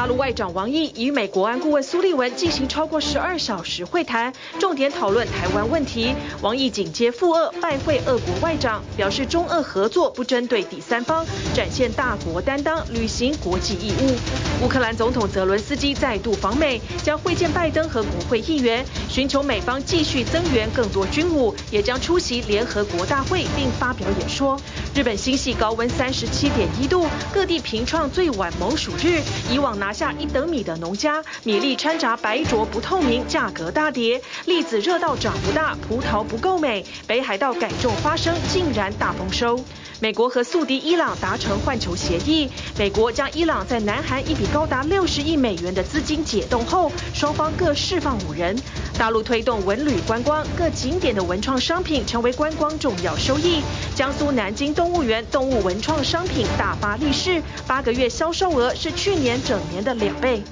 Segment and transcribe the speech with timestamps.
[0.00, 6.14] 大陆外长王毅与美国安顾问苏利文进行超过十二小时会谈，重点讨论台湾问题。
[6.40, 14.64] 王毅紧接赴俄拜会俄国外长，表示中俄合作不针对第三方，展现大国担当，履行国际义务。
[14.64, 24.58] 乌克兰总统泽伦斯基再度访美，将会见拜登和国会议员，寻求美方继续增援更多军武，也将出席联合国大会并发表演说。
[24.94, 29.20] 日本新系高温三十七点一度，各地平创最晚猛暑日。
[29.52, 34.20] 以往拿下一等米的农家，米粒掺杂白浊不透明，价格大跌。
[34.46, 36.84] 栗子热到长不大，葡萄不够美。
[37.06, 39.64] 北海道改种花生，竟然大丰收。
[40.02, 48.58] 美国和宿敌伊朗达成换球协议，美国将伊朗在南韩一笔高达六十亿美元的资金解冻后，双方各释放五人。
[48.96, 53.62] 大陆推动文旅观光，各景点的文创商品成为观光重要收益。
[53.94, 60.42] 江苏南京动物园动物文创商品大发利市，八个月销售额是去年整年的两倍。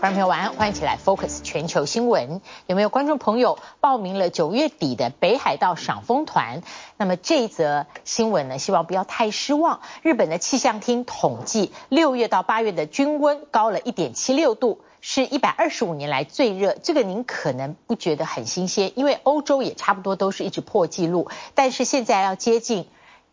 [0.00, 2.40] 观众朋友晚安，欢迎起来 Focus 全球新闻。
[2.68, 6.62] 有没有观众朋友报名了九月底的北海道赏枫团？
[6.96, 9.80] 那么这一则新闻呢，希望不要太失望。
[10.02, 16.76] 日本的气象厅统计，六月到八月的均温高了一点七六度，是一百二十五年来最热。
[16.80, 21.28] 这个您可能不觉得很新鲜，因为欧洲也差不多都是一直破纪录。
[21.56, 22.86] 但是现在要接近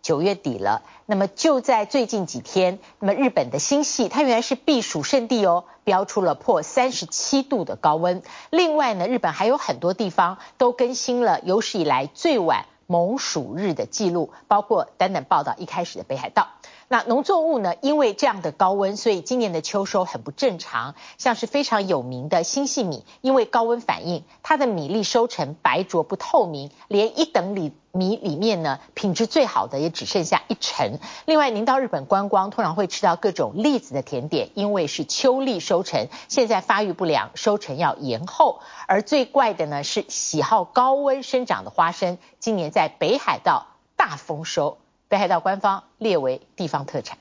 [0.05, 5.63] 九月底了，那么就在最近几天，那么日本的新系，它原来是避暑胜地哦。
[5.83, 8.21] 标出了破三十七度的高温。
[8.51, 16.49] 另外呢，日本还有很多地方都更新了有史以来最晚猛暑日的记录，包括等等报道一开始的北海道。
[16.87, 20.95] 那农作物呢，因为这样的高温，所以今年的秋收很不正常。
[21.17, 27.73] 像是非常有名的新细米，因为高温反应，它的米粒收成白浊不透明，连一等里。
[27.91, 30.99] 米里面呢，品质最好的也只剩下一成。
[31.23, 38.59] 另外，您到日本观光，通常会吃到各种栗子的甜点，因为是秋栗收成，现在发育不良，收成要延后。
[38.85, 44.77] 而最怪的呢，是喜好高温生长的花生，今年在北海道大丰收，
[45.09, 47.17] 北海道官方列为地方特产。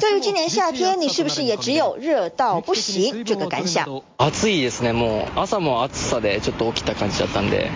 [0.00, 4.02] 对于今年夏天，你是不是也只有热到不行这个感想？
[4.18, 4.92] 暑いですね。
[4.92, 7.70] もう朝も暑さでちょっと起きた感じだったんで。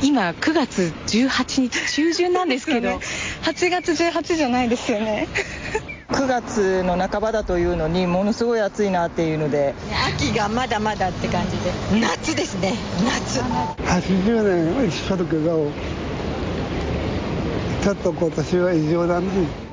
[0.00, 3.00] 今9月18日中旬なんですけど
[3.42, 5.26] 8月18じゃないですよね
[6.10, 9.74] 9月の半ばだというのにものすごい暑いなっていうので
[10.14, 12.74] 秋がまだまだって感じで夏ですね
[13.04, 14.88] 夏80年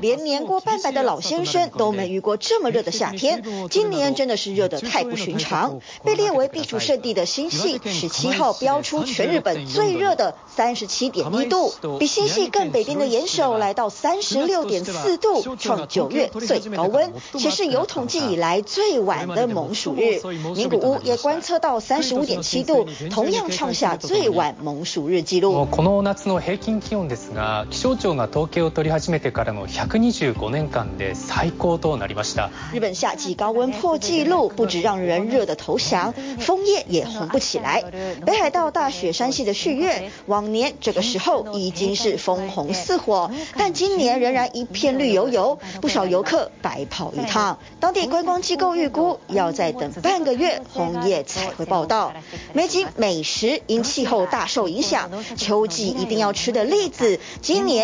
[0.02, 5.80] 连年过半百的老先生都没遇过这么热的夏天，今年真的是热得太不寻常。
[6.04, 20.22] 被列为避暑胜地的新潟，十七号标出全日本最热的三十七点一度，比新潟更北边的岩手来到三十六点四度，创九月最高温，且是有统计以来最晚的猛暑日。
[20.56, 25.68] 名古屋也观测到三十五点七度，同样创下最晚猛暑日记录。
[28.05, 32.51] この夏の平均気温ですが、気象庁が统计を取り始めてからの125年间で最高となりました。
[32.73, 37.83] 日本夏季高温破纪录，不止让人热得投降，枫叶也红不起来。
[38.27, 47.59] 北海道大雪山系的旭月，往年这个时候已经是枫红似火，但今年仍然一片绿油油，不少游客白跑一趟。
[47.81, 52.13] 当地观光机构预估，要再等半个月，红叶才会报到。
[52.53, 57.84] 美景美食因气候大受影响，秋季一定要吃的栗子，今年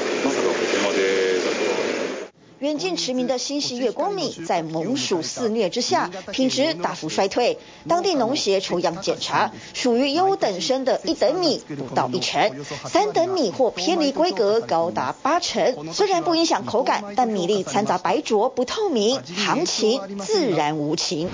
[2.61, 7.57] 远近驰名的新潟月光米，在猛暑肆虐之下，品质大幅衰退。
[7.87, 12.51] 当地农协抽样检查，属于优等生的一等米不到一成，
[12.87, 15.91] 三等米或偏离规格高达八成。
[15.91, 21.31] 虽然不影响口感，但米粒掺杂白浊不透明，行情自然无情。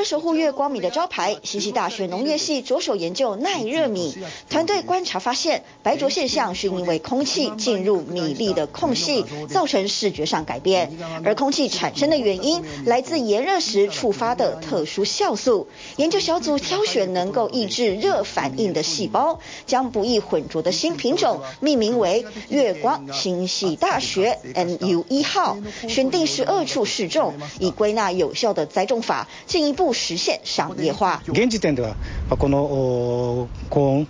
[0.00, 4.16] 了守护月光米的招牌，西溪大学农业系着手研究耐热米。
[4.48, 10.96] 团队观察发现，白浊现象是因为空气进入米粒的空隙，造成视觉上改变。
[11.24, 15.68] 而空气产生的原因来自炎热时触发的特殊酵素。
[15.96, 25.58] 研究小组挑选能够抑制热反应的细胞，将不易混浊的新品种命名为“月光新系大学 NU 一号”，
[25.88, 31.22] 选定十二处试种，以归纳有效的栽种法，进一步 实现商业化。
[31.32, 31.96] 现时点では
[32.28, 34.08] この高温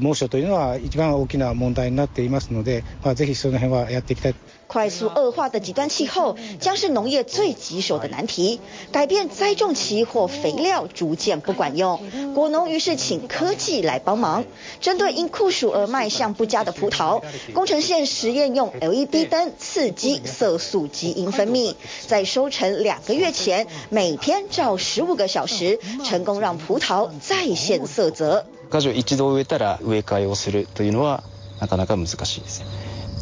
[0.00, 4.34] 猛暑というのは一番大きな问题になっていますので、ぜひその辺はやっていきたい。
[4.68, 8.60] 快速恶化的极端气候将是农业最棘手的难题，
[8.90, 12.00] 改变栽种期或肥料逐渐不管用。
[12.34, 14.44] 果农于是请科技来帮忙，
[14.80, 21.74] 针对因酷暑而卖相不佳的葡萄，宫城县实验用 LED 灯刺激色素基因分泌，
[22.06, 28.46] 在收成两个月前每天照十五个小时，成功让葡萄再现色泽。
[28.70, 31.22] 果树一度植えたら植え替えをするというのは
[31.60, 32.64] なかなか难しいです。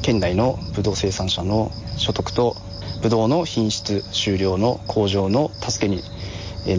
[0.01, 2.55] 県内のブドウ生产者の所得と
[3.01, 6.01] ブドウの品质収量の向上の助けに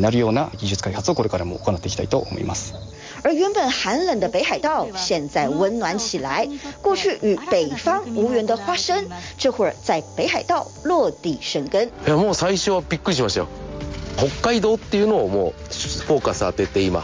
[0.01, 2.75] なるような技术开発をこれからも行っていきたいと思います。
[3.23, 6.49] 而原本寒冷的北海道现在温暖起来，
[6.83, 11.85] 过去与北方无缘的花生，这会儿在北海道落地生根。
[11.85, 13.49] いやもう最初はびっくりしましたよ。
[14.17, 15.53] 北海道っていうのをもう
[16.07, 17.03] フォーカス当てて今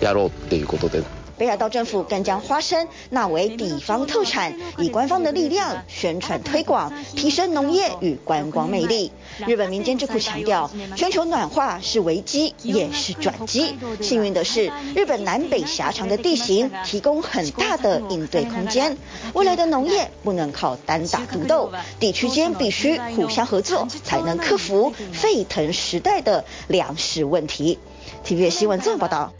[0.00, 1.02] やろうっていうことで。
[1.38, 9.12] 北海道政府更将花生纳为地方特产，以官方的力量宣传推广，提升农业与观光魅力。
[9.46, 13.76] 日本民间智库强调，全球暖化是危机，也是转机。
[14.00, 18.96] 幸运的是，日本南北狭长的地形提供很大的应对空间。
[19.34, 27.78] 未来的农业不能靠单打独斗，地区间必须互相合作，才能克服沸腾时代的粮食问题。
[28.26, 29.32] TVBS 新闻综合报道。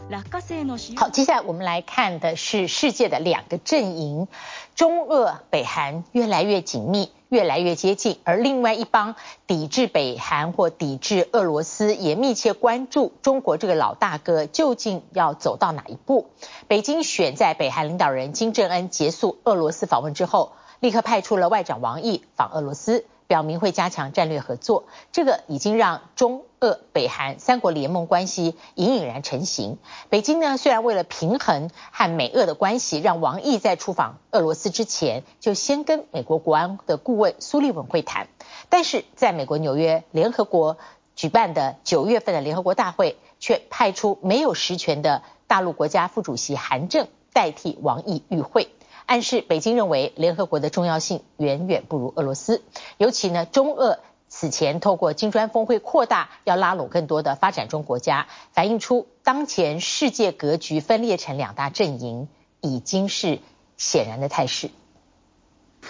[0.95, 4.29] 好，接下来我们来看的是世界的两个阵营，
[4.75, 16.29] 中俄北韩越来越紧密，越来越接近，而另外一帮抵制北韩或抵制俄罗斯，也密切关注中国这个老大哥究竟要走到哪一步。
[16.69, 23.03] 北京选在北韩领导人金正恩结束俄罗斯访问之后，立刻派出了外长王毅访俄罗斯。
[23.27, 29.77] 表明会加强战略合作，这个已经让中俄北韩三国联盟关系隐隐然成型。
[30.09, 38.27] 北京呢，虽然为了平衡和美俄的关系，让王毅在出访俄罗斯之前就先跟美国国安的顾问苏利文会谈，
[38.69, 40.77] 但是在美国纽约联合国
[41.15, 48.69] 举办的九月份的联合国大会，却派出没有实权的大陆国家副主席韩正代替王毅与会。
[49.05, 52.61] 暗示北京认为联合国的重要性远远不如俄罗斯，
[52.97, 53.99] 尤其呢，中俄
[54.29, 62.27] 此前透过金砖峰会扩大，要拉拢更多的发展中国家，反映出当前世界格局分裂成两大阵营，
[62.61, 63.39] 已经是
[63.77, 64.69] 显然的态势。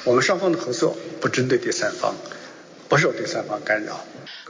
[0.05, 2.13] 我们双方的合作不针对第三方，
[2.89, 3.99] 不受第三方干扰。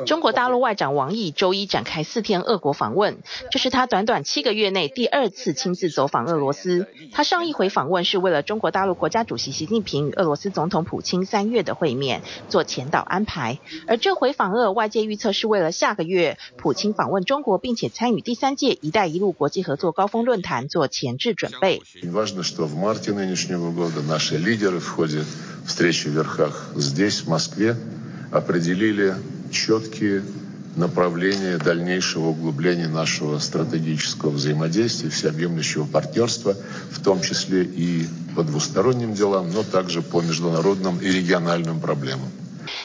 [0.05, 3.17] 中国大陆外长王毅周一展开四天俄国访问，
[3.51, 6.87] 这是他短短七个月内第二次亲自走访俄罗斯。
[7.11, 21.81] 他上一回访问是为了中国大陆国家主席习近平与俄罗斯总统普京三月的会面做前导安排，而这回访俄，外界预测是为了下个月普京访问中国，并且参与第三届“一带一路”国际合作高峰论坛做前置准备。
[28.31, 29.15] определили
[29.51, 30.23] четкие
[30.75, 36.55] направления дальнейшего углубления нашего стратегического взаимодействия, всеобъемлющего партнерства,
[36.91, 42.29] в том числе и по двусторонним делам, но также по международным и региональным проблемам.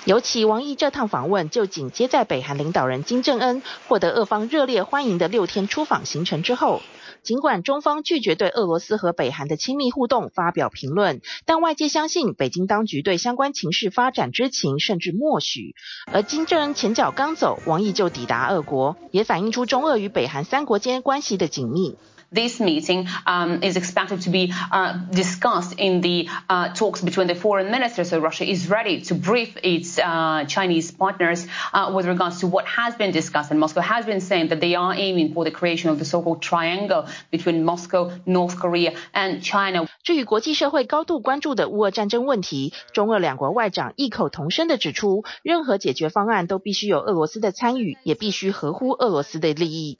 [0.04, 6.80] 尤其王毅这趟访问，就紧接在北韩领导人金正恩获得俄方热烈欢迎的六天出访行程之后。
[7.22, 15.76] 尽管中方拒绝对俄罗斯和北韩的亲密互动发表评论，但外界相信北京当局对相关情势发展知情，甚至默许。
[16.12, 21.96] 而金正恩前脚刚走，王毅就抵达俄国，也反映出中俄与北韩三国间关系的紧密。
[22.31, 27.71] This meeting um, is expected to be uh, discussed in the uh, talks between the foreign
[27.71, 28.09] ministers.
[28.09, 32.65] So Russia is ready to brief its uh, Chinese partners uh, with regards to what
[32.65, 33.49] has been discussed.
[33.51, 36.41] And Moscow has been saying that they are aiming for the creation of the so-called
[36.41, 39.87] triangle between Moscow, North Korea, and China.
[40.03, 49.97] 至于国际社会高度关注的乌俄战争问题，中俄两国外长异口同声地指出，任何解决方案都必须有俄罗斯的参与，也必须合乎俄罗斯的利益。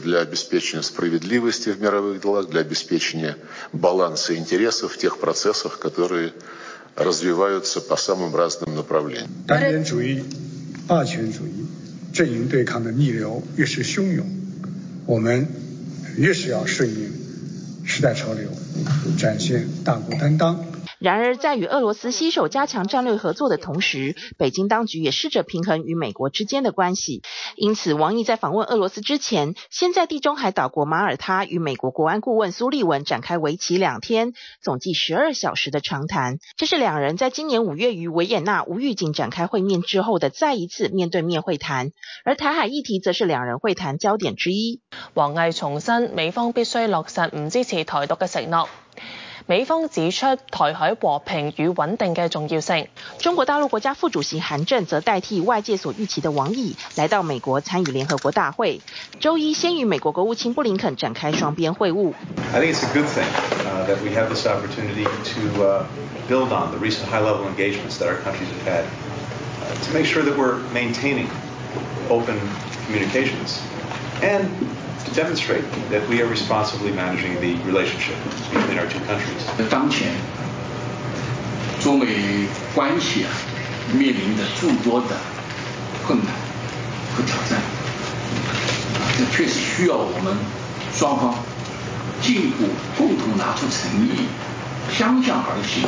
[0.00, 3.36] для обеспечения справедливости в мировых делах, для обеспечения
[3.72, 6.32] баланса интересов в тех процессах, которые
[6.96, 9.28] развиваются по самым разным направлениям.
[9.46, 10.22] 单边主义、
[10.86, 11.66] 霸权主义、
[12.12, 14.26] 阵营对抗的逆流越是汹涌，
[15.06, 15.48] 我们
[16.16, 17.10] 越是要顺应
[17.84, 18.48] 时代潮流，
[19.18, 20.67] 展现大国担当。
[20.99, 27.21] 然而，在与俄罗斯携手加强战略合作的同时，北京当局也试着平衡与美国之间的关系。
[27.55, 36.37] 因此，王毅在访问俄罗斯之前，先在地中海岛国马耳他与美国国安顾问苏利文展开为期两天、总计十二小时的长谈。
[36.57, 41.91] 这是两人在今年五月于维也纳无预警展开会面之后的再一次面对面会谈。
[42.25, 44.81] 而台海议题则是两人会谈焦点之一。
[45.13, 48.67] 王毅重申，美方必须落实唔支持台独嘅承诺。
[49.49, 52.87] 美方指出台海和平与稳定嘅重要性。
[53.17, 58.79] 中国大陆国家副主席韩正则代替外界所预期的王毅来到美国参与联合国大会。
[59.19, 62.13] 周一先与美国国务卿布林肯展开双边会晤。
[62.53, 63.25] I think it's a good thing
[63.87, 65.87] that we have this opportunity to
[66.29, 68.83] build on the recent high-level engagements that our countries have had
[69.83, 71.25] to make sure that we're maintaining
[72.11, 72.37] open
[72.85, 73.63] communications
[74.21, 74.78] and to
[75.19, 78.15] demonstrate that we are responsibly managing the relationship
[78.53, 79.43] between our two countries.
[79.69, 80.07] 当前
[81.81, 82.07] 中美
[82.73, 83.29] 关系啊
[83.91, 85.17] 面临着诸多的
[86.05, 86.27] 困难
[87.15, 90.37] 和挑战，啊，这确实需要我们
[90.95, 91.35] 双方
[92.21, 94.27] 进一步共同拿出诚意，
[94.97, 95.83] 相向而行。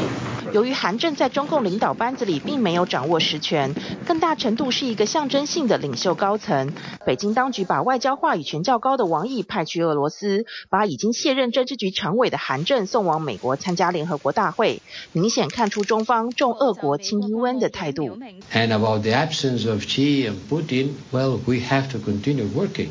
[0.54, 3.74] 由于韩正在中共领导班子里并没有掌握实权，
[4.06, 6.74] 更大程度是一个象征性的领袖高层。
[7.06, 14.82] 北京当局把外交话语权较高的王毅派去俄罗斯，把已经卸任政治局常委的韩正送往美国参加联合国大会，
[15.14, 18.20] 明显看出中方重俄国轻 UN 的态度。
[18.52, 22.90] And about the absence of Xi and Putin, well, we have to continue working.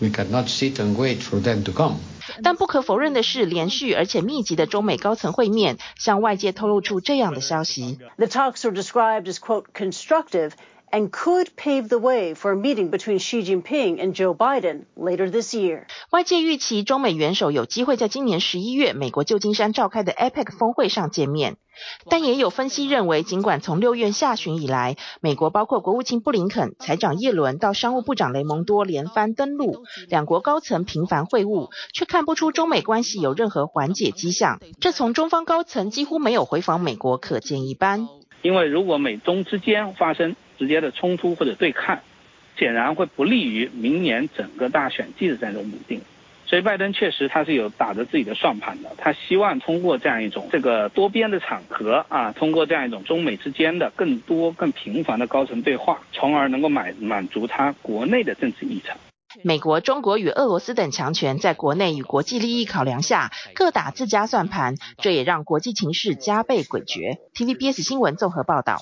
[0.00, 1.96] We cannot sit and wait for them to come.
[2.42, 7.98] 但不可否认的是，连续而且密集的中美高层会面，向外界透露出这样的消息。
[8.16, 10.52] The talks are described as quote constructive
[10.90, 15.30] and could pave the way for a meeting between Xi Jinping and Joe Biden later
[15.30, 15.84] this year。
[16.10, 21.56] 外界预期中美元首有机会在今年十一月美国旧金山召开的 APEC 峰会上见面。
[22.10, 34.60] 但也有分析认为，尽管从六月下旬以来，美国包括国务卿布林肯、财长耶伦到商务部长雷蒙多连番登陆，两国高层频繁会晤，却看不出中美关系有任何缓解迹象。
[34.78, 38.08] 这从中方高层几乎没有回访美国可见一斑。
[38.42, 42.00] 因为如果美中之间发生直接的冲突或者对抗，
[42.58, 46.02] 显然会不利于明年整个大选季的这种稳定。
[46.44, 58.96] 所以拜登确实他是有打着自己的算盘的，他希望通过这样一种这个多边的场合啊，通过这样一种中美之间的更多更频繁的高层对话，从而能够满满足他国内的政治议程。
[59.44, 67.16] 美国、中国与俄罗斯等强权在国内与国际利益考量下，各打自家算盘，这也让国际情势加倍诡谲。
[67.32, 68.80] TVBS 新闻综合报道。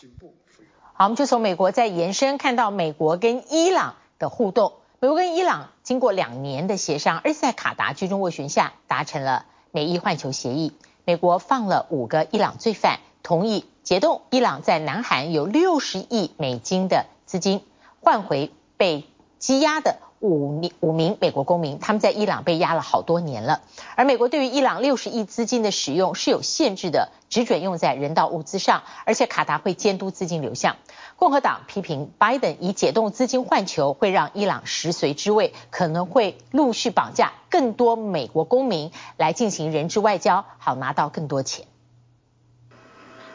[1.00, 4.72] 好，我们就从美国再延伸看到美国跟伊朗的互动。
[4.98, 10.72] 美国跟伊朗经过两年的协商，而且在卡达居中斡旋下达成了美伊换球协议。
[11.04, 17.64] 美国放了五个伊朗罪犯，同意解冻伊朗在南韩有六十亿美金的资金，
[18.02, 19.06] 换回被
[19.38, 21.78] 羁押的五名五名美国公民。
[21.78, 23.60] 他们在伊朗被压了好多年了。
[23.96, 30.76] 而美国对于伊朗六十亿资金的使用是有限制的，只准用在人道物资上，而且卡达会监督资金流向。
[31.16, 41.66] 共和党批评拜登以解冻资金换球，会让伊朗食髓知味，可能会陆续绑架更多美国公民来进行人质外交，好拿到更多钱。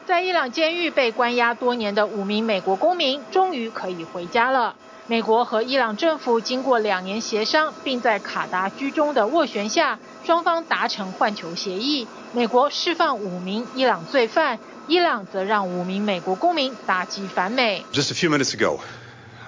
[0.05, 4.75] 在伊朗监狱被关押多年的五名美国公民，终于可以回家了。
[5.07, 12.07] 美国和伊朗政府经过两年协商，并在卡达居中的斡旋下，双方达成换囚协议。
[12.31, 14.59] 美国释放五名伊朗罪犯。
[14.85, 17.85] 伊朗则让五名美国公民打击反美。
[17.93, 18.79] Just a few minutes ago,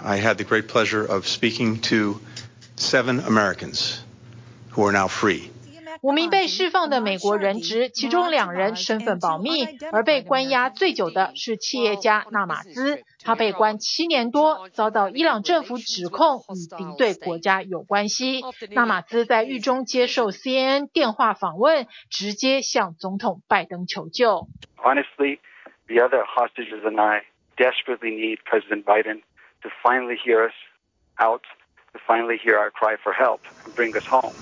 [0.01, 2.21] I had the great pleasure of speaking to
[2.77, 3.97] seven Americans
[4.73, 5.49] who are now free.
[6.01, 18.43] 五名被释放的美国人质，其中两人身份保密，而被关押最久的是企业家纳马兹，他被关七年多，遭到伊朗政府指控与敌对国家有关系。
[18.69, 24.47] 纳马兹在狱中接受 CNN 电话访问，直接向总统拜登求救。
[24.77, 25.39] Honestly,
[25.87, 27.23] the other hostages and I
[27.57, 29.23] desperately need President Biden
[29.63, 30.53] to finally hear us
[31.17, 31.41] out,
[31.93, 34.33] to finally hear our cry for help and bring us home.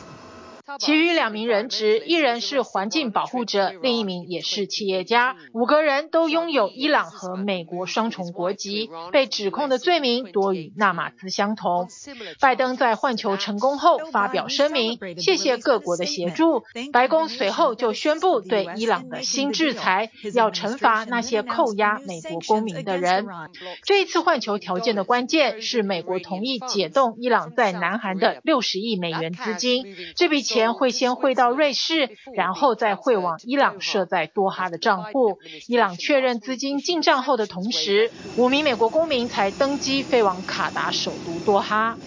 [0.79, 5.36] 其余两名人质，一人是环境保护者，另一名也是企业家。
[5.53, 11.89] 五个人都拥有伊朗和美国双重国籍，被指控的罪名多与纳马兹相同。
[12.39, 16.63] 拜登在换球成功后发表声明，谢谢各国的协助。
[16.93, 23.27] 白宫随后就宣布对伊朗的新制裁，要惩罚那些扣押美国公民的人。
[23.84, 35.39] 这一次换球条件的关键是美国同意解冻伊朗在南韩的六十亿美元资金，这笔钱会先汇到瑞士，然后再汇往伊朗设在多哈的账户。
[35.67, 41.98] 伊朗确认资金进账后的同时，五名美国公民才登机飞往卡达首都多哈。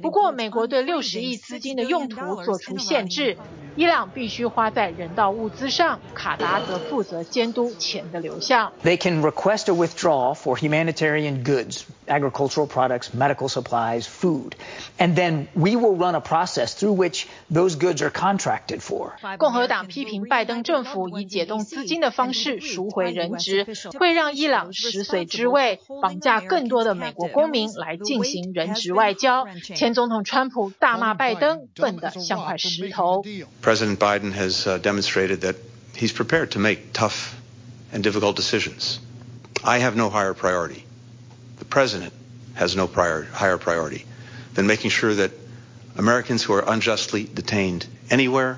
[0.00, 3.36] 不过，美国对六十亿资金的用途做出限制，
[3.76, 8.72] 伊朗必须花在人道物资上，卡达则负责监督钱的流向。
[8.82, 14.52] They can request a withdrawal for humanitarian goods, agricultural products, medical supplies, food,
[14.98, 19.12] and then we will run a process through which those goods are contracted for.
[19.38, 23.66] 共和党批评拜登政府以解冻资金的方式赎回人质，
[23.98, 29.46] 会让伊朗食髓知味，绑架更多的美国公民来进行人质外交。
[29.75, 33.23] 前总统川普大骂拜登笨得像块石头。
[33.61, 35.55] President Biden has demonstrated that
[35.95, 37.33] he's prepared to make tough
[37.93, 38.99] and difficult decisions.
[39.63, 40.83] I have no higher priority.
[41.59, 42.11] The president
[42.55, 44.05] has no prior, higher priority
[44.55, 45.31] than making sure that
[45.97, 48.57] Americans who are unjustly detained anywhere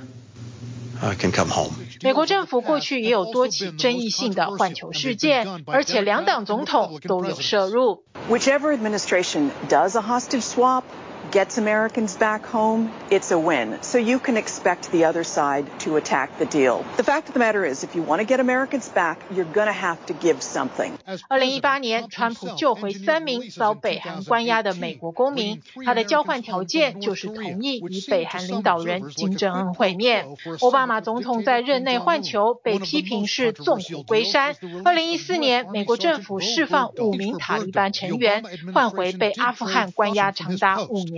[1.01, 1.73] uh, can come home.
[2.01, 8.03] 美国政府过去也有多起争议性的换囚事件，而且两党总统都有涉入。
[8.29, 10.83] Whichever administration does a hostage swap
[11.30, 13.78] Gets Americans back home, it's a win.
[13.82, 16.84] So you can expect the other side to attack the deal.
[16.96, 19.66] The fact of the matter is, if you want to get Americans back, you're going
[19.66, 20.92] to have to give something.
[21.28, 30.26] 二零一八年，川普救回三名遭北韩关押的美国公民，他的交换条件就是同意与北韩领导人金正恩会面。
[30.60, 34.54] 奥巴马总统在任内换球，被批评是纵虎归山。
[34.84, 38.42] 二零一四年，美国政府释放五名塔利班成员，
[38.72, 41.17] 换回被阿富汗关押长达五年。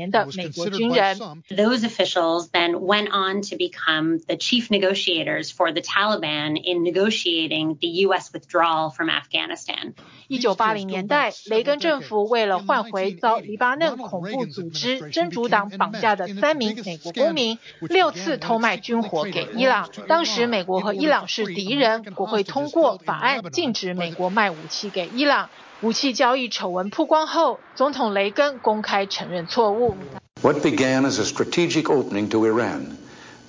[1.50, 7.76] Those officials then went on to become the chief negotiators for the Taliban in negotiating
[7.80, 8.30] the U.S.
[8.32, 9.94] withdrawal from Afghanistan.
[10.28, 19.90] 一九八零年代，雷根政府为了换回遭黎巴嫩恐怖组织真主党绑架的三名美国公民，六次偷卖军火给伊朗。
[20.06, 25.50] 当时美国和伊朗是敌人，国会通过法案禁止美国卖武器给伊朗。
[25.81, 29.95] 武器交易丑闻曝光后，总统雷根公开承认错误。
[30.41, 32.97] What began as a strategic opening to Iran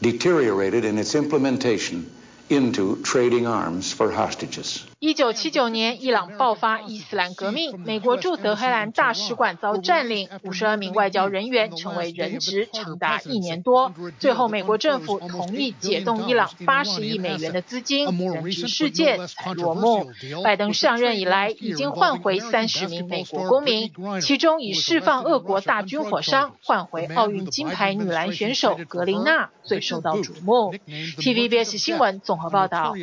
[0.01, 2.05] deteriorated in its implementation
[2.52, 4.82] Into trading arms for hostages.
[5.00, 13.94] 一九七九年，伊朗爆发伊斯兰革命，美国驻德黑兰大使馆遭占领，五十二名外交人员成为人质，长达一年多。
[14.20, 20.12] 最后，美国政府同意解冻伊朗八十亿美元的资金，人质事件才落幕。
[20.44, 30.76] 拜登上任以来，已经换回三十名美国公民，其中以释放俄国大军火商换回奥运金牌女篮选手格林娜最受到瞩目。
[31.18, 32.94] TVBS 新闻综合报道。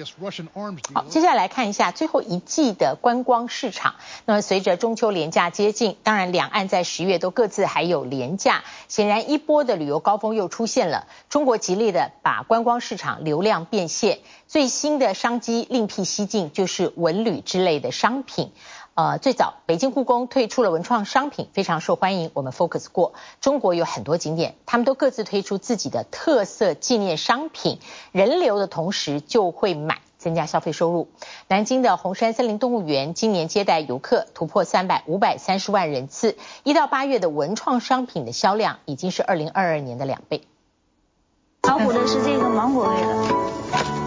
[0.95, 1.93] 好，接下来来看一下。
[1.93, 3.95] 最后一季的观光市场，
[4.27, 11.07] 那么随着中秋连假接近，当然两岸在十月都各自还有连假，显然一波的旅游高峰又出现了。
[11.31, 18.53] 中国极力的把观光市场流量变现，最新的商机另辟蹊径，就是文旅之类的商品。
[18.99, 22.33] 呃，最早北京故宫推出了文创商品，非常受欢迎。
[22.35, 27.79] 我们 focus 过，中国有很多景点，他们都各自推出自己的特色纪念商品，
[28.11, 29.99] 人流的同时就会买。
[30.19, 31.07] 增加消费收入。
[31.47, 40.43] 南京的红山森林动物园今年接待游客突破三百五百三十万人次，一到八月的文创商品的销量已经是二零二二年的两倍。
[41.63, 43.15] 老虎的是这个芒果味的，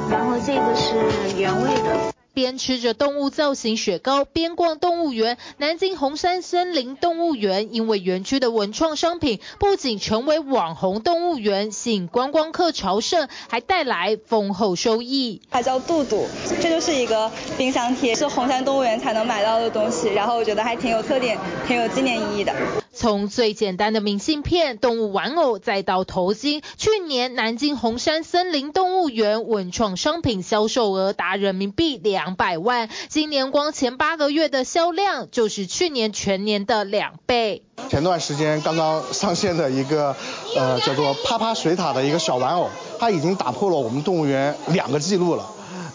[0.10, 2.11] 然后这个是原味的。
[2.34, 5.38] 边吃着动物造型雪糕，边逛动物园。
[5.58, 15.41] 南京红山森林动物园因为园区的文创商品不仅成为网红动物园，吸引观光客朝圣，还带来丰厚收益。
[15.52, 16.26] 它叫杜杜，
[16.62, 22.54] 这就是一个冰箱贴，是红山动物园才能买到的东西，然后我觉得还挺有特点，挺有纪念意义的。
[22.94, 32.36] 从最简单的明信片、动物玩偶，再到头巾，去年南京红山森林动物园文创商品销售额达人民币两。
[32.36, 37.64] 百万，今年光前八个月的销量就是去年全年的两倍。
[37.90, 40.16] 前段时间刚刚上线的一个，
[40.56, 45.46] 呃，叫做“啪啪水塔”的一个小玩偶，它已经打破了我们动物园两个记录了，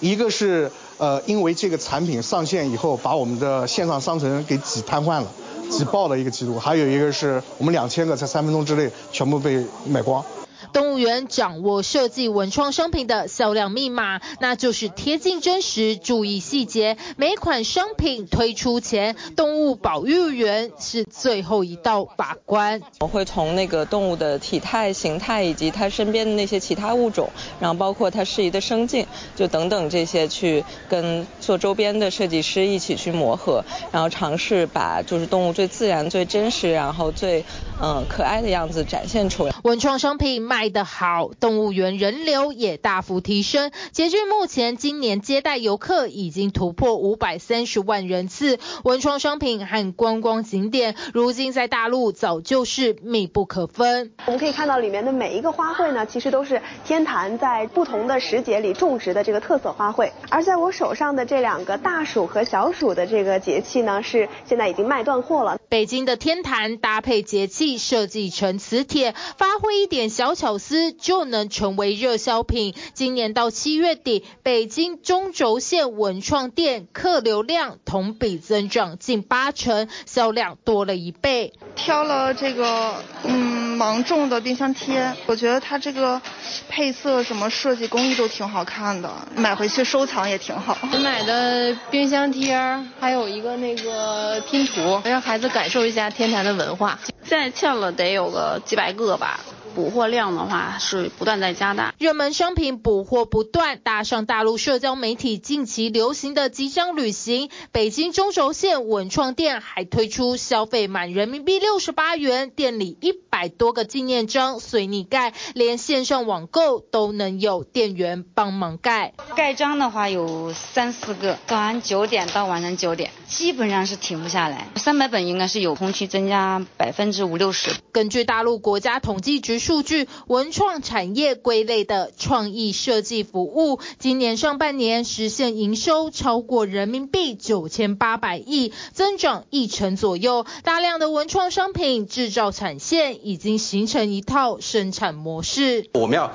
[0.01, 5.27] 一个是呃，因为这个产品上线以后，把我们的线上商城给挤瘫痪了、
[5.71, 10.25] 挤爆了一个记录，还有一个是我们两千个在三分钟之内全部被买光。
[10.73, 16.97] 动物园掌握设计文创商品的销量密码，那就是贴近真实，注意细节。
[17.17, 22.83] 每款商品推出前，动物保育员是最后一道把关。
[23.01, 37.45] 我会从那个动物的体态、形态以及它身边的那些其他物种，然后包括它适宜的生境，就等等这些去跟做周边的设计师一起去磨合，然后尝试把就是动物最自然、最真实，然后最
[37.83, 39.55] 嗯可爱的样子展现出来。
[39.63, 43.73] 文创商品卖得好，动物园人流也大幅提升。
[43.91, 48.59] 截至目前，今年接待游客已经突破五百三十万人次。
[48.85, 54.13] 文创商品和观光景点，如今在大陆早就是密不可分。
[54.27, 60.13] 我们可以看到里面的每一个花卉呢，其实都是天坛在不同的时节里种植的这个特色花卉。
[60.31, 65.59] 而在我手上的这两个大暑和小暑的这个节气呢，是现在已经卖断货了。
[65.69, 72.75] 北京的天坛搭配节气设计成磁铁，发挥一点小巧思就能成为热销品。
[72.95, 81.53] 今年到七月底，北京中轴线文创店客流量同比增长近八成，销量多了一倍。
[81.75, 86.23] 挑了这个嗯芒种的冰箱贴，我觉得它这个
[86.69, 90.79] 配色什么设计工艺都挺好看的，买回去收藏也挺好。
[90.93, 92.57] 我买的冰箱贴，
[93.01, 95.47] 还有一个那个拼图，让孩子。
[95.57, 99.41] 感受一下天坛的文化，现在欠了得有个几百个吧。
[99.77, 119.13] 补货量的话是不断在加大，热门商品补货不断，搭上大陆社交媒体近期流行的吉祥旅行，北京中轴线文创店还推出消费满人民币六十八元，店里一百多个纪念章随你盖，连线上网购都能有店员帮忙盖。
[119.37, 124.69] 盖章的话有三四个，早上九点到晚上九点，基本上是停不下来。
[124.77, 127.73] 三百本应该是有，同期增加百分之五六十。
[127.93, 129.66] 根据大陆国家统计局。
[129.67, 140.47] 数据文创产业归类的创意设计服务，今年上半年实现营收超过人民币九千八百亿，增长一成左右。
[140.63, 145.91] 大量的文创商品制造产线已经形成一套生产模式。
[145.95, 146.31] 我们要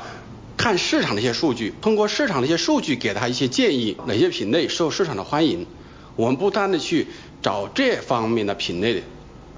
[0.58, 5.66] 看市场的一些数据，通过市场的一些数据给他一些建议，哪些品类受市场的欢迎，
[6.18, 7.08] 我们不断的去
[7.42, 9.04] 找这方面的品类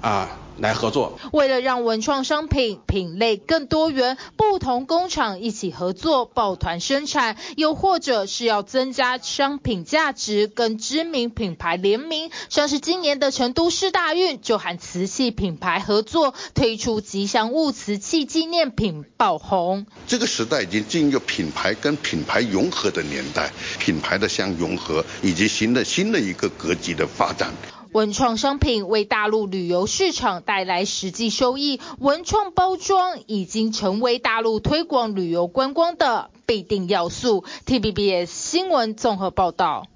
[0.00, 0.38] 啊。
[0.58, 19.86] 来合作，为了让文创商品品类更多元，不同工厂一起合作抱团生产，又或者是要增加商品价值，跟知名品牌联名，像是今年的成都市大运就和瓷器品牌合作推出吉祥物瓷器纪念品爆红。
[20.06, 27.52] 这个时代已经进入品牌跟品牌融合的年代，品牌的相融合以及新的新的一个格局的发展。
[27.94, 37.44] 文创商品为大陆旅游市场带来实际收益，文创包装已经成为大陆推广旅游观光的必定要素。
[37.66, 39.86] T B B S 新闻综合报道。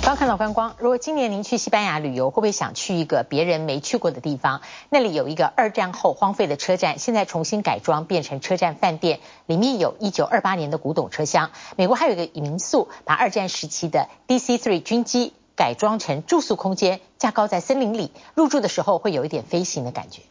[0.00, 4.60] 刚看到观光，如果今年您去西班牙旅游，会不会想去一个别人没去过的地方？
[4.88, 11.50] 那里有一个二战后荒废的车站，现在重新改装变成车站饭店，里面有一九二八年的古董车厢。
[11.76, 15.32] 美国还有一个民宿，把二战时期的 DC-3 军机。
[15.60, 20.22] 改装成住宿空间，架高在森林里，入住的时候会有一点飞行的感觉。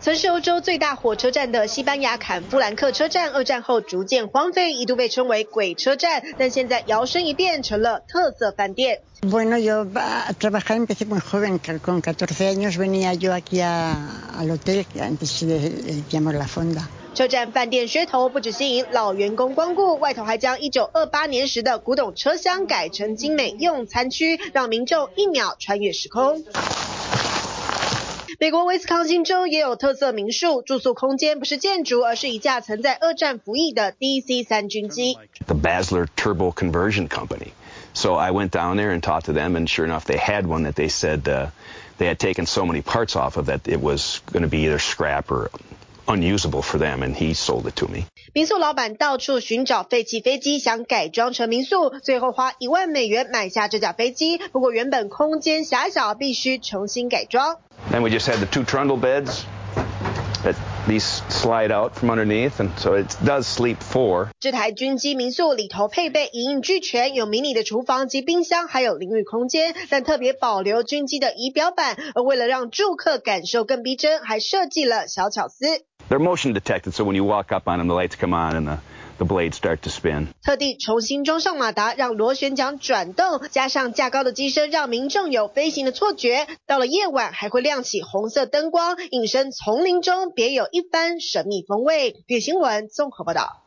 [0.00, 9.00] 曾是欧洲最大火车站的西班牙坎夫兰克车站，二战后逐渐荒废，一度被称为“鬼车站”，但现在摇身一变成了特色饭店。
[9.22, 9.86] Bueno, yo
[10.40, 16.34] trabajé, empecé muy joven, con 14 años venía yo aquí al hotel, antes de llamar
[16.34, 16.88] la fonda.
[17.16, 26.44] 车站饭店噱头不止吸引老员工光顾，外头还将1928年时的古董车厢改成精美用餐区，让民众一秒穿越时空。
[28.38, 35.16] 美国威斯康星州也有特色民宿，住宿空间不是建筑，而是一架曾在二战服役的 DC 三军机。
[35.46, 37.52] The Basler Turbo Conversion Company.
[37.94, 40.64] So I went down there and talked to them, and sure enough, they had one
[40.64, 41.46] that they said uh,
[41.96, 44.78] they had taken so many parts off of that it was going to be either
[44.78, 45.48] scrap or
[46.06, 48.04] unusable for them, and he sold it to me.
[48.32, 54.38] 民宿老板到处寻找废弃飞机，想改装成民宿，最后花一万美元买下这架飞机。
[54.38, 57.56] 不过原本空间狭小，必须重新改装。
[57.90, 59.44] Then we just had the two trundle beds
[60.44, 60.54] that
[60.86, 64.28] these slide out from underneath, and so it does sleep four.
[64.38, 71.96] 这台军机民宿里头配备一应俱全，有迷你的厨房及冰箱，还有淋浴空间，但特别保留军机的仪表板。
[72.14, 75.82] 而为了让住客感受更逼真，还设计了小巧思。
[76.08, 78.78] They're motion detected, so when you walk up on them, the lights come on and the
[79.18, 80.26] The blades start to spin.
[80.42, 86.46] 特地重新装上马达，让螺旋桨转动，加上架高的机身，让民众有飞行的错觉。
[86.66, 92.14] 到了夜晚，还会亮起红色灯光，隐身丛林中，别有一番神秘风味。
[92.26, 93.65] 月新闻综合报道。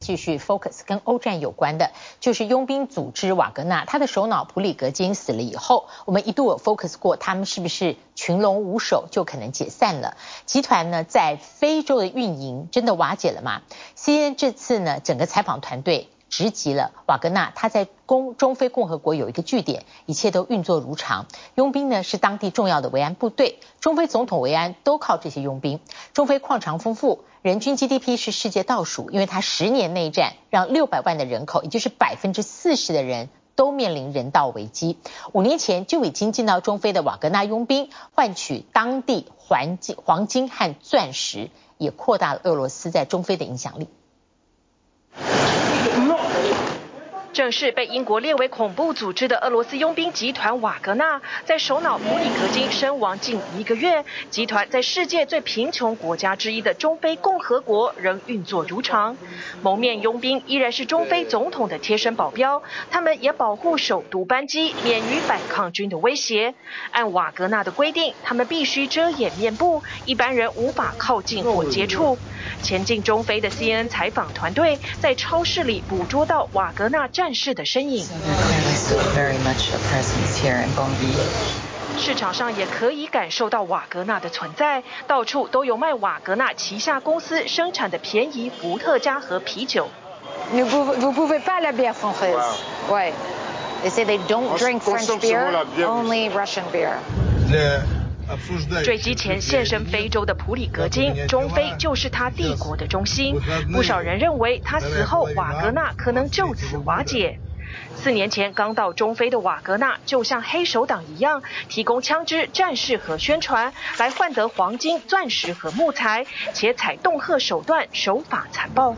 [0.00, 10.16] 继续 focus 跟欧战有关的，就是佣兵组织瓦格纳，他的首脑普里格金死了以后，我们一度有 focus 过，他们是不是群龙无首就可能解散了？
[10.46, 13.62] 集团呢，在非洲的运营真的瓦解了吗
[13.96, 16.08] ？CNN 这次呢，整个采访团队。
[16.30, 21.24] 直击了瓦格纳，他在中中非共和国有一个据点，一切都运作如常。
[21.54, 25.80] 佣兵呢，是当地重要的维安部队，中非总统维安都靠这些佣兵。
[26.12, 34.98] 中非矿场丰富，人均 GDP 是世界倒数，因为它十年内战让六百万的人口，也就是百分之四十的人都面临人道危机。
[35.32, 43.88] 五年前就已经进到中非的瓦格纳佣兵，换取当地黄金、黄金和钻石，也扩大了俄罗斯在中非的影响力。
[47.38, 59.16] 正式被英国列为恐怖组织的俄罗斯佣兵集团瓦格纳，在首脑普里格金身亡近一个月，集团在世界最贫穷国家之一的中非共和国仍运作如常。
[59.62, 66.52] 蒙面佣兵依然是中非总统的贴身保镖，他们也保护首都班机免于反抗军的威胁。
[66.90, 72.18] 按瓦格纳的规定，他们必须遮掩面部，一般人无法靠近或接触。
[72.64, 78.06] 前进中非的 CNN 采访团队在超市里捕捉到瓦格纳战士的身影。
[81.96, 89.88] 市场上也可以感受到瓦格纳的存在，到处都有卖瓦格纳旗下公司生产的便宜伏特加和啤酒。
[98.84, 103.40] 坠机前现身非洲的普里格金，中非就是他帝国的中心。
[103.72, 107.38] 不少人认为他死后瓦格纳可能就此瓦解。
[107.94, 118.96] 四年前刚到中非的瓦格纳，就像黑手党一样，提供枪支、战士和宣传，来换得黄金、钻石和木材，且采恫吓手段，手法残暴。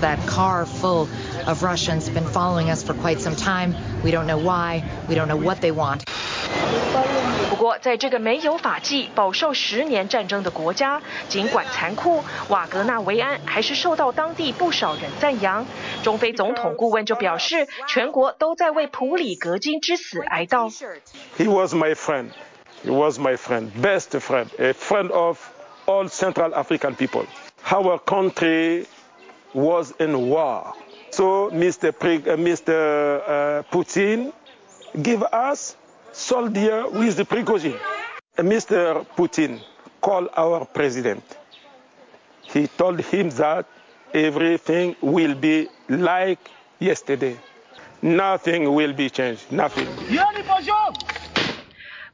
[0.00, 1.08] That car full
[1.46, 3.74] of Russians been following us for quite some time.
[4.04, 4.82] We don't know why.
[5.08, 6.02] We don't know what they want.
[7.58, 15.66] 不过，在这个没有法纪、饱受十年战争的国家，尽管残酷，瓦格纳维安还是受到当地不少人赞扬。
[16.04, 20.70] 中非总统顾问就表示，全国都在为普里格金之死哀悼。
[21.36, 22.28] He was my friend.
[22.84, 25.40] He was my friend, best friend, a friend of
[25.84, 27.24] all Central African people.
[27.68, 28.86] Our country
[29.52, 30.74] was in war.
[31.10, 31.90] So Mr.
[31.90, 33.64] Pre, Mr.
[33.72, 34.32] Putin
[35.02, 35.74] give us
[36.18, 37.78] soldier with the Prigozhin.
[38.36, 39.06] Mr.
[39.16, 39.60] Putin
[40.00, 41.22] called our president.
[42.42, 43.66] He told him that
[44.12, 46.38] everything will be like
[46.78, 47.36] yesterday.
[48.02, 49.50] Nothing will be changed.
[49.52, 49.88] Nothing.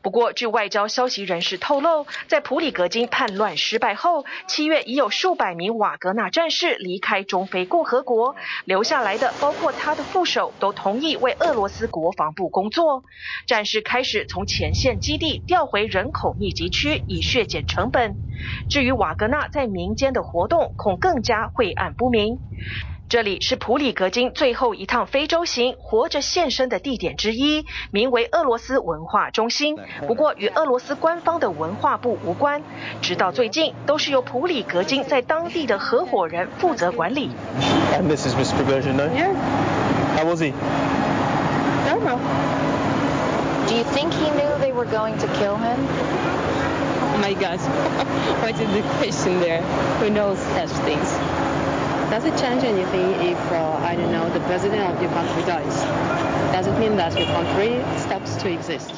[0.04, 8.36] 不过，据外交消息人士透露，在普里格金叛乱失败后，七月已有数百名瓦格纳战士离开中非共和国，
[8.66, 13.02] 留下来的包括他的副手，都同意为俄罗斯国防部工作。
[13.46, 18.18] 战士开始从前线基地调回人口密集区，以削减成本。
[18.68, 22.40] 至于瓦格纳在民间的活动，恐更加晦暗不明。
[23.09, 29.77] 这里是普里格金最后一趟非洲行活着现身的地点之一，名为俄罗斯文化中心。
[30.05, 32.61] 不过与俄罗斯官方的文化部无关，
[33.01, 37.31] 直到最近都是由普里格金在当地的合伙人负责管理。
[37.97, 38.53] And this is Mr.
[38.63, 39.05] Prigozhin, no?
[39.05, 39.33] Yeah.
[40.15, 40.53] How was he?
[41.87, 42.19] I don't know.
[43.67, 45.79] Do you think he knew they were going to kill him?
[47.13, 47.59] Oh my God.
[48.43, 49.63] What is the question there?
[49.99, 51.09] Who knows such things?
[52.10, 55.84] Does it change anything if, uh, I don't know, the president of your country dies?
[56.52, 58.90] Does it mean that your country stops to exist?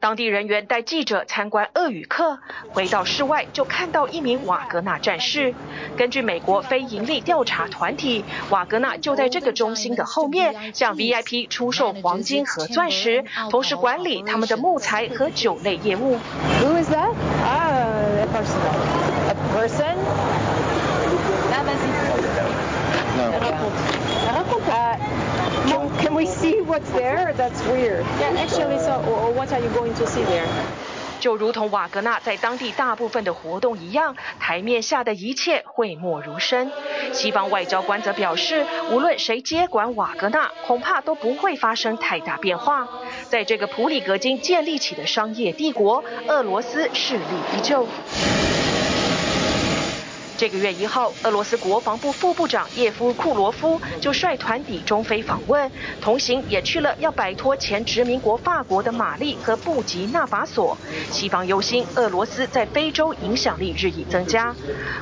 [0.00, 2.38] 当地人员带记者参观俄语课，
[2.72, 5.54] 回到室外就看到一名瓦格纳战士。
[5.96, 16.18] 根据美国非营利调查团体，瓦格纳就在这个中心的后面，向 VIP 出售黄金和钻石，同时管理他们的木材和酒类业务。
[16.60, 17.12] Who is that?
[17.44, 17.88] Ah,
[18.20, 18.58] a person.
[19.28, 19.96] A person?
[26.00, 27.32] Can we see what's there?
[27.34, 28.04] That's weird.
[28.20, 29.00] Yeah, actually, so
[29.34, 30.46] what are you going to see there?
[31.20, 36.70] 就如同瓦格纳在当地大部分的活动一样，台面下的一切讳莫如深。
[37.12, 42.86] 西方外交官则表示，无论谁接管瓦格纳，恐怕都不会发生太大变化。
[43.28, 47.24] 在这个普里格金建立起的商业帝国，俄罗斯势力
[47.56, 47.86] 依旧。
[50.38, 55.68] 这个月一号，俄罗斯国防部副部长叶夫库罗夫就率团抵中非访问，
[56.00, 60.78] 同行也去了要摆脱前殖民国法国的马利和布吉纳法索。
[61.10, 64.54] 西方忧心俄罗斯在非洲影响力日益增加。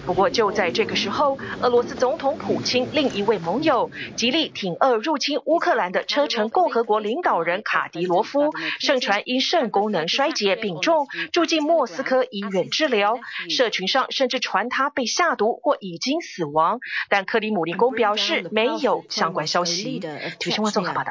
[0.06, 13.18] 不过就在这个时候，俄罗斯总统普京另一位盟友，极力挺俄入侵乌克兰的车臣共和国领导人卡迪罗夫，盛传因肾功能衰竭病重，住进莫斯科医院治疗。
[13.50, 15.25] 社群上甚至传他被下。
[15.26, 20.00] 下毒或已经死亡，但克里姆林宫表示没有相关消息。
[20.38, 21.10] 请新闻综合报道。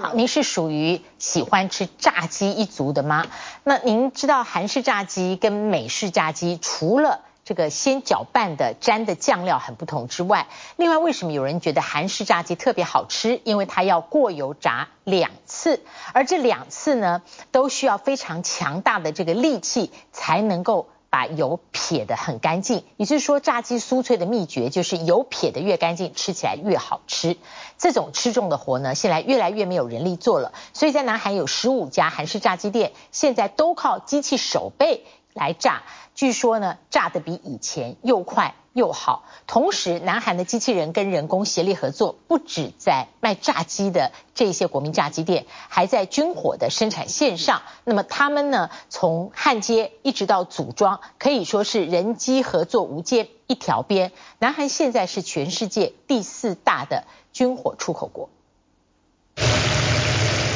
[0.00, 3.26] 好，您是属于喜欢吃炸鸡一族的吗？
[3.64, 10.46] 那您知道韩式炸鸡跟美式炸鸡除了这个先搅拌的沾的酱料很不同之外，
[10.76, 13.40] 另外为什么有人觉得韩式炸鸡特别好吃？
[13.42, 20.88] 因为它要过油炸两次，而这两次呢，都需要非常强大的这个力气才能够。
[21.10, 27.36] 把油撇得很干净，也就是说，炸鸡酥脆的秘诀就是油撇得越干净，吃起来越好吃。
[27.78, 35.82] 这种吃重的活呢，现在越来越没有人力做了，所以在南韩有十五家韩式炸鸡店，现在都靠机器手背来炸。
[36.14, 38.54] 据说呢，炸得比以前又快。
[38.72, 47.62] 又好，同时，南韩的机器人跟人工协力合作，不止在卖炸鸡的这些国民炸鸡店，还在军火的生产线上。
[47.82, 54.12] 那么他们呢，从焊接一直到组装，可以说是人机合作无间一条边。
[54.38, 58.30] 南韩现在是全世界第四大的军火出口国。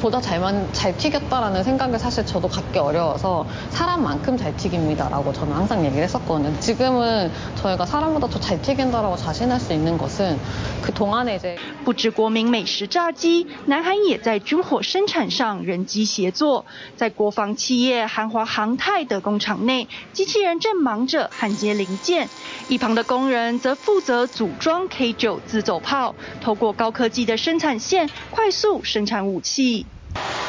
[0.00, 7.86] 보다잘만 잘 튀겼다라는 생각을사실저도 갖기 어려워서 사람만큼 잘 튀깁니다라고 저는 항상 얘기를 했었거든요 지금은 저희가
[7.86, 10.38] 사람보다 더 잘 튀긴다라고 자신할 수 있는 것은
[10.82, 16.64] 그동안에 이제 不止国民美食炸鸡，南韩也在军火生产上人机协作。
[16.96, 22.28] 在国防企业韩华航太的工厂内，机器人正忙着焊接零件，
[22.68, 29.86] 一旁的工人则负责组装 K 九自走炮，透过高科技的生产线快速生产武器。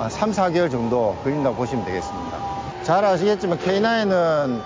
[0.08, 2.38] 3, 4개월 정도 걸린다고 보시면 되겠습니다.
[2.82, 4.60] 잘 아시겠지만 K9은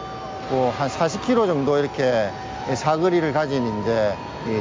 [0.50, 2.30] 뭐 한 40km 정도 이렇게
[2.74, 4.14] 사거리를 가진 이제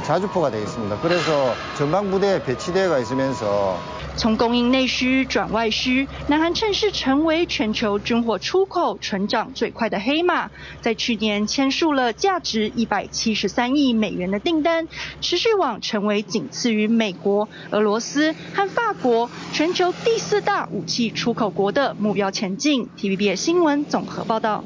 [0.04, 0.98] 자주포가 되겠습니다.
[1.02, 3.78] 그래서 전방 부대에 배치되어 있으면서
[4.16, 10.52] 从供应内需转外需，南韩趁势成为全球军火出口成长最快的黑马。
[10.82, 14.88] 在去年签署了价值一百七十三亿美元的订单，
[15.20, 22.88] 持续往成为仅次于美国、俄罗斯和法国全球第四大武器出口国的目标前进。
[22.98, 24.64] TVBS 新闻综合报道。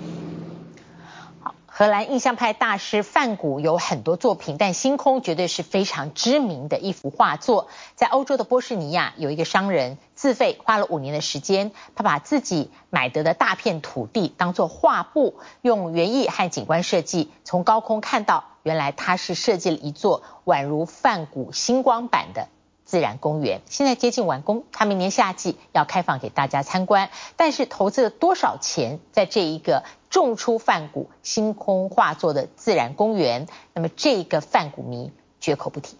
[1.79, 7.67] 荷兰印象派大师梵谷有很多作品，但《星空》绝对是非常知名的一幅画作。
[7.93, 22.47] 在欧洲的波士尼亚，有一个商人自费花了五年的时间，他把自己买得的大片土地当作画布，用园艺和景观设计，从高空看到，原来他是设计了一座宛如梵谷星光版的
[22.85, 23.61] 自然公园。
[23.69, 27.11] 现在接近完工，他明年夏季要开放给大家参观。
[27.35, 29.83] 但是投资了多少钱在这一个？
[30.09, 35.97] 种出梵谷星空画作的自然公园，那么这个梵谷迷绝口不提。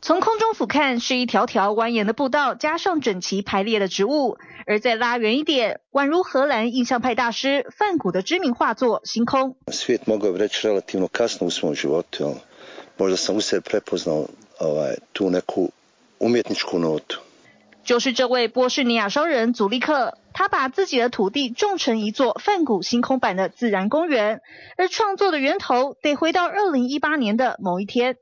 [0.00, 9.50] 从空中俯瞰，是一条条蜿蜒的步道，加上整齐排列的植物；而再拉远一点，宛如荷兰印象派大师梵谷的知名画作《星空》。
[17.88, 24.42] 就是这位波士尼亚商人祖利克，他把自己的土地种成一座梵谷星空版的自然公园，
[24.76, 28.18] 而创作的源头得回到二零一八年的某一天。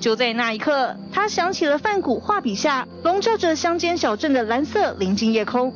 [0.00, 5.74] 就在那一刻，他想起了梵谷画笔下笼罩着乡间小镇的蓝色临近夜空。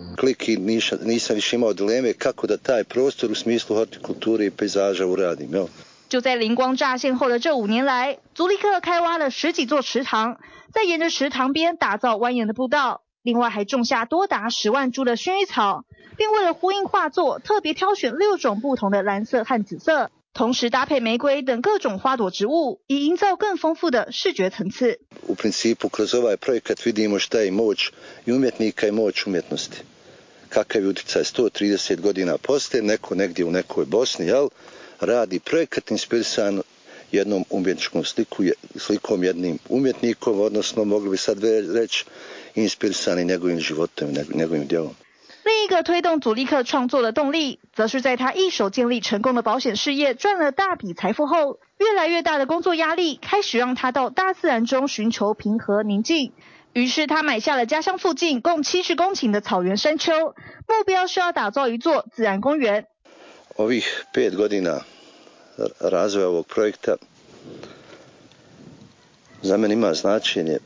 [6.09, 10.39] 就在灵光乍现后的这五年来，足利克开挖了十几座池塘，
[10.73, 15.85] 再沿着池塘边打造蜿蜒的步道，另外还种下多达十万株的薰衣草，
[16.17, 20.11] 并为了呼应画作，特别挑选六种不同的蓝色和紫色。
[20.34, 25.00] 同时搭配玫瑰等各种花朵植物，以营造更丰富的视觉层次。
[45.45, 56.33] 另一个推动祖利克创作的动力，则是在他一手建立成功的保险事业，赚了大笔财富后，越来越大的工作压力开始让他到大自然中寻求平和宁静。
[56.73, 60.13] 于是他买下了家乡附近共七十公顷的草原山丘，
[60.69, 62.87] 目标是要打造一座自然公园。
[63.57, 63.85] Ovih
[64.15, 64.81] pet godina
[65.81, 66.97] razvoja ovog projekta
[69.43, 70.59] za mene ima značenje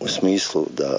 [0.00, 0.98] u smislu da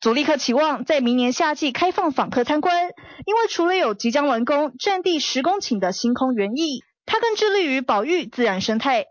[0.00, 2.86] 祖利克期望在明年夏季开放访客参观，
[3.26, 9.08] 因为除了有即将完工、占地十公顷的星空园艺，他更致力于保育自然生态。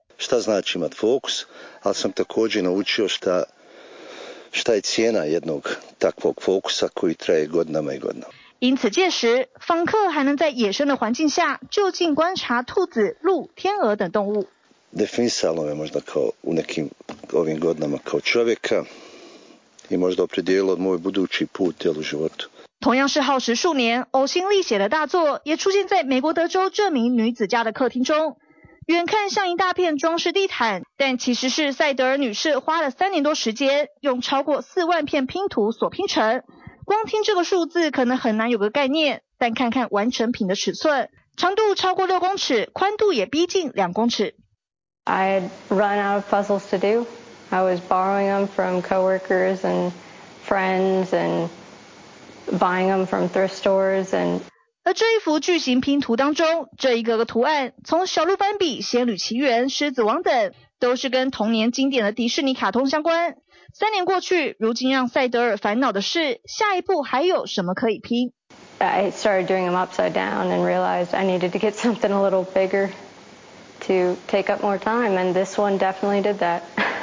[8.58, 14.48] 因此届时，访客还能在野生的环境下就近观察兔子、鹿、天鹅等动物。
[22.80, 28.38] 同样是耗时数年、呕心沥血的大作，也出现在美国德州这名女子家的客厅中。
[28.86, 36.42] 远看像一大片装饰地毯，但其实是赛德尔女士花了三年多时间，用超过四万片拼图所拼成。
[36.86, 44.34] 光听这个数字可能很难有个概念，但看看完成品的尺寸，长度超过六公尺，宽度也逼近两公尺。
[45.04, 47.06] I run out of puzzles to do.
[47.51, 49.93] I was borrowing them from coworkers and
[50.45, 51.49] friends and
[52.51, 54.41] buying them from thrift stores and
[54.83, 63.37] 而这一幅巨型拼图当中，这一个个图案，从小鹿斑比、仙履奇缘、狮子王等，都是跟童年经典的迪士尼卡通相关。
[63.73, 68.33] 三年过去，如今让赛德尔烦恼的是，下一步还有什么可以拼？
[68.79, 72.91] I started doing them upside down and realized I needed to get something a little bigger
[73.87, 76.61] to take up more time, and this one definitely did that.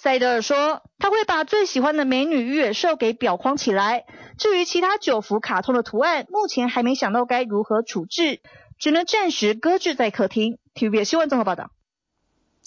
[0.00, 4.04] 塞德尔说，他会把最喜欢的美女与野兽给裱框起来。
[4.38, 8.40] 至于其他九幅卡通的图案，目前还没想到该如何处置，
[8.78, 10.58] 只能暂时搁置在客厅。
[10.76, 11.72] TVB 新闻综合报道。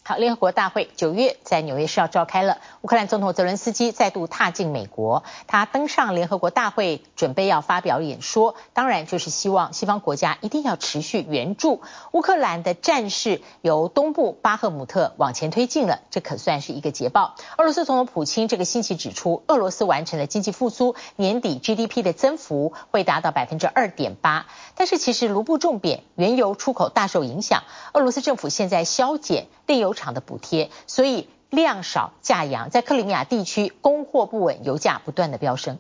[0.03, 2.57] 好，联合国大会九月在纽约市要召开了。
[2.81, 8.55] 乌克兰总统泽伦斯基再度踏进美国，他登上联合国大会，准备要发表演说。
[8.73, 11.81] 当然，就是希望西方国家一定要持续援助
[12.13, 17.35] 乌克兰的战事，由东部巴赫姆特往前推进了，这可算是一个捷报。
[17.59, 24.47] 俄罗斯总统普京这个星期指出，俄罗斯完成了经济复苏，年底 GDP 的增幅会达到百分之二点八。
[24.75, 27.61] 但是，其实卢布重贬，原油出口大受影响。
[27.93, 35.79] 俄罗斯政府现在削减炼油厂的补贴，所以量少价扬，在克里米亚地区供货不稳，油价不断的飙升。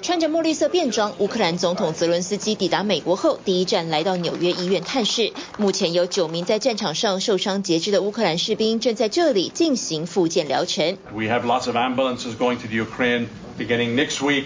[0.00, 5.32] 穿着墨绿色便装，乌克兰总统泽伦斯基抵达美国后，第一站来到纽约医院探视。
[5.56, 10.98] 目前有九名在战场上受伤截肢的乌克兰士兵正在这里进行复健疗程。
[11.12, 13.26] We have lots of ambulances going to the Ukraine
[13.58, 14.44] beginning next week.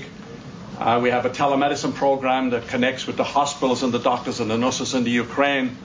[0.80, 4.48] Uh, we have a telemedicine program that connects with the hospitals and the doctors and
[4.48, 5.76] the nurses in the Ukraine.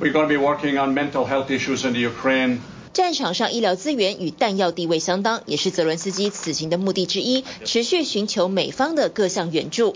[0.00, 2.60] We're going to be working on mental health issues in the Ukraine.
[2.92, 9.94] 战场上医疗资源与弹药地位相当，也是泽伦斯基此行的目的之一，持续寻求美方的各项援助。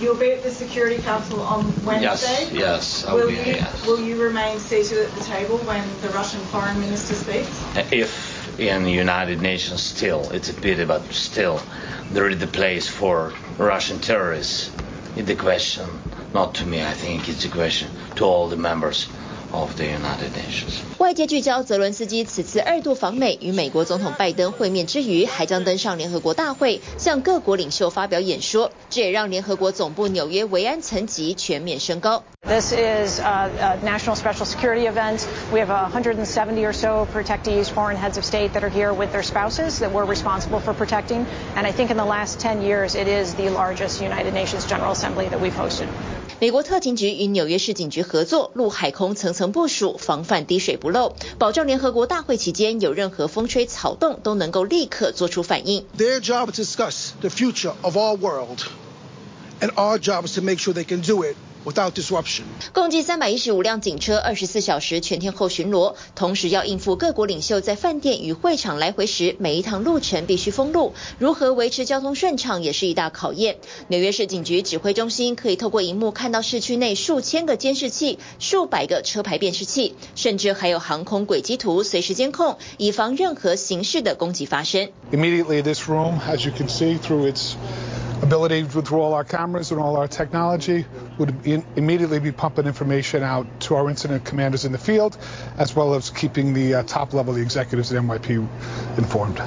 [0.00, 2.48] You'll be at the Security Council on Wednesday.
[2.52, 3.04] Yes, yes.
[3.10, 3.86] Will be, you yes.
[3.86, 7.48] will you remain seated at the table when the Russian Foreign Minister speaks?
[7.90, 11.60] If in the United Nations still, it's a pity, but still,
[12.12, 14.70] there is the place for Russian terrorists.
[15.16, 15.86] It's the question,
[16.32, 16.82] not to me.
[16.82, 19.08] I think it's a question to all the members.
[19.51, 20.79] Of the United Nations.
[20.97, 28.71] 外界聚焦泽伦斯基此次二度访美，与美国总统拜登会面之余，还将登上联合国大会，向各国领袖发表演说。
[28.89, 32.23] 这也让联合国总部纽约维安层级全面升高。
[32.42, 35.26] This is a, a national special security event.
[35.52, 39.22] We have 170 or so protectees, foreign heads of state that are here with their
[39.22, 41.26] spouses that we're responsible for protecting.
[41.56, 44.92] And I think in the last 10 years, it is the largest United Nations General
[44.92, 45.88] Assembly that we've hosted.
[46.38, 55.86] 美国特勤局与纽约市警局合作，陆海空层层部署，防范滴水不漏，保障联合国大会期间有任何风吹草动都能够立刻做出反应。
[55.96, 58.66] Their job is to discuss the future of our world,
[59.60, 61.36] and our job is to make sure they can do it.
[61.63, 62.41] Without disruption.
[62.73, 73.57] 共计三百一十五辆警车，二十四小时全天候巡逻，同时要应付各国领袖在饭店与会场来回时，每一趟路程必须封路，如何维持交通顺畅也是一大考验。
[73.89, 84.89] 纽约市警局指挥中心可以透过荧幕看到市区内数千个监视器、数百个车牌辨识器，甚至还有航空轨迹图随时监控，以防任何形式的攻击发生。
[85.11, 87.53] Immediately, this room, as you can see through its
[88.22, 90.84] ability through all our cameras and all our technology
[91.18, 91.34] would
[91.76, 95.16] immediately be pumping information out to our incident commanders in the field,
[95.58, 98.46] as well as keeping the uh, top level, the executives at NYP
[98.98, 99.40] informed.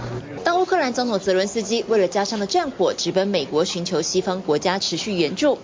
[0.44, 5.60] 当乌克兰总统泽伦斯基为了家乡的战火，直奔美国寻求西方国家持续援助。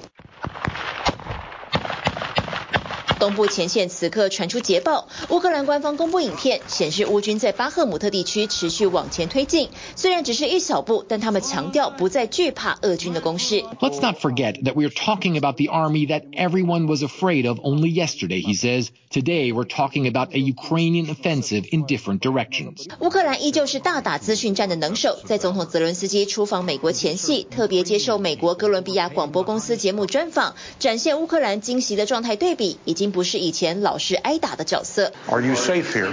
[3.21, 13.63] 东部前线此刻传出捷报，乌克兰官方公布影片，显示乌军在巴赫姆特地区持续往前推进，虽然只是一小步，但他们强调不再惧怕俄军的攻势。
[13.79, 17.93] Let's not forget that we are talking about the army that everyone was afraid of only
[17.95, 18.89] yesterday, he says.
[19.10, 22.88] Today we're talking about a Ukrainian offensive in different directions.
[23.00, 35.14] 乌克兰依旧是大打资讯战的能手，在总统泽伦斯基出访美国前夕，特别接受美国哥伦比亚广播公司节目专访，展现乌克兰惊袭的状态对比，已经不是以前老是挨打的角色。
[35.30, 36.12] Are you safe here?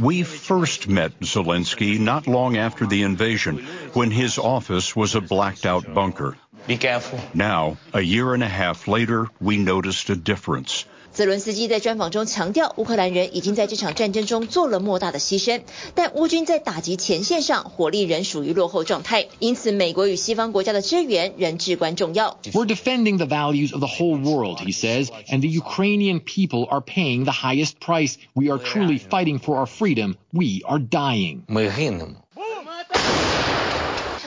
[0.00, 3.64] We first met Zelensky not long after the invasion,
[3.94, 6.34] when his office was a blacked out bunker.
[6.66, 7.18] Be careful.
[7.34, 10.84] Now, a year and a half later, we noticed a difference.
[11.16, 15.60] 泽伦斯基在专访中强调，乌克兰人已经在这场战争中做了莫大的牺牲，
[15.94, 22.38] 但乌军在打击前线上火力仍属于落后状态，因此美国与西方国家的支援仍至关重要。
[22.52, 26.80] We're defending the values of the whole world, he says, and the Ukrainian people are
[26.80, 28.14] paying the highest price.
[28.34, 30.14] We are truly fighting for our freedom.
[30.32, 31.42] We are dying.
[31.46, 32.16] ми гинемо.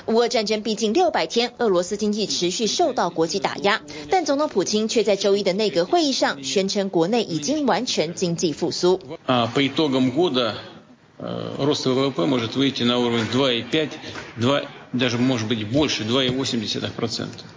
[0.06, 9.00] 乌俄战争毕竟六百天，俄罗斯经济持续受到国际打压，但总统普京却在周一的内阁会议上宣称，国内已经完成经济复苏。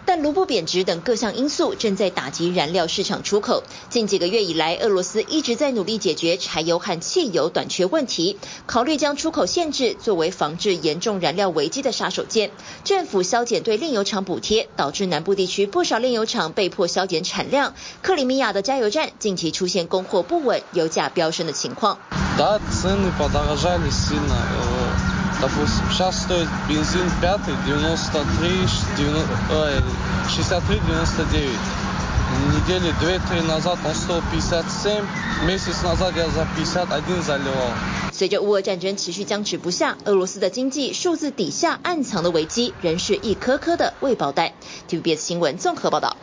[0.05, 3.63] 但卢布贬值等各项因素正在打击燃料市场出口。
[3.89, 12.51] 近几个月以来，俄罗斯一直在努力解决柴油和汽油短缺问题，考虑将出口限制作为防治严重燃料危机的杀手锏。
[12.83, 17.73] 政府削减对炼油厂补贴，导致南部地区不少炼油厂被迫削减产量。
[18.03, 21.97] 克里米亚的加油站近期出现供货不稳、油价飙升的情况。
[38.11, 44.51] 随着乌俄战争持续僵持不下，俄罗斯的经济数字底下暗藏的危机仍是一颗颗的未爆弹。
[44.87, 46.15] TVBS 新闻综合报道。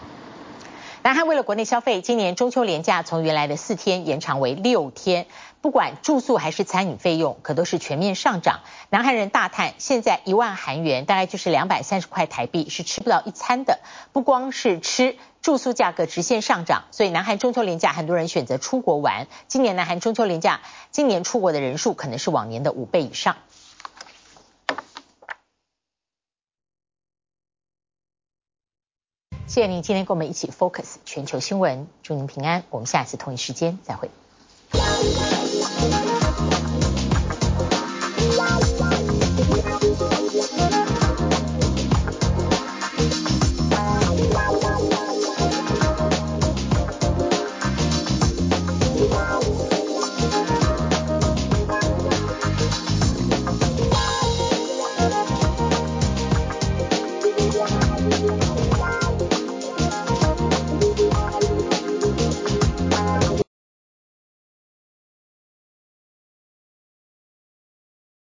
[1.02, 5.26] 南韩为了国内消费，今年中秋连假从原来的四天延长为六天。
[5.62, 8.61] 不管住宿还是餐饮费用，可都是全面上涨。
[8.88, 13.80] 南韩人大叹，现在一万韩元大概就是两百三十块台币，是吃不到一餐的。
[14.12, 19.26] 不光是吃，住宿价格直线上涨，所以南韩中秋连假很多人选择出国玩。
[19.48, 23.36] 今年南韩中秋连假，今年出国的人数可能是往年的五倍以上。
[29.46, 32.62] 谢谢您今天跟我们一起 focus 全球新闻，祝您平安。
[32.70, 34.08] 我们下次同一时间再会。